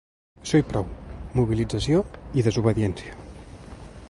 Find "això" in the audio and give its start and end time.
0.43-0.61